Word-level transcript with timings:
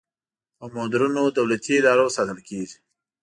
په 0.57 0.65
مدرنو 0.75 1.23
دولتي 1.37 1.71
ادارو 1.79 2.13
ساتل 2.15 2.39
کیږي. 2.47 2.77